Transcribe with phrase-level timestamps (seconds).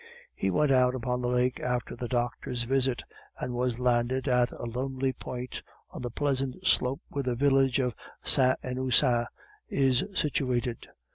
[0.33, 3.03] He went out upon the lake after the doctor's visit,
[3.37, 7.93] and was landed at a lonely point on the pleasant slope where the village of
[8.25, 9.27] Saint Innocent
[9.69, 10.87] is situated.